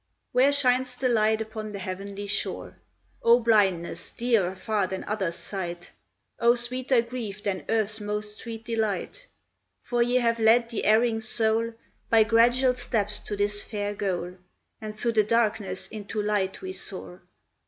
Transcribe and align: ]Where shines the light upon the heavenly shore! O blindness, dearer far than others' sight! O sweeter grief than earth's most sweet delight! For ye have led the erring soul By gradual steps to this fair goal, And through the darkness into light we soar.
]Where 0.31 0.51
shines 0.51 0.95
the 0.95 1.09
light 1.09 1.41
upon 1.41 1.73
the 1.73 1.77
heavenly 1.77 2.25
shore! 2.25 2.77
O 3.21 3.39
blindness, 3.39 4.11
dearer 4.13 4.55
far 4.55 4.87
than 4.87 5.03
others' 5.03 5.35
sight! 5.35 5.91
O 6.39 6.55
sweeter 6.55 7.03
grief 7.03 7.43
than 7.43 7.65
earth's 7.69 7.99
most 7.99 8.39
sweet 8.39 8.65
delight! 8.65 9.27
For 9.79 10.01
ye 10.01 10.15
have 10.15 10.39
led 10.39 10.69
the 10.69 10.85
erring 10.85 11.19
soul 11.19 11.75
By 12.09 12.23
gradual 12.23 12.73
steps 12.73 13.19
to 13.19 13.37
this 13.37 13.61
fair 13.61 13.93
goal, 13.93 14.37
And 14.81 14.95
through 14.95 15.11
the 15.13 15.23
darkness 15.23 15.87
into 15.89 16.19
light 16.19 16.63
we 16.63 16.71
soar. 16.71 17.21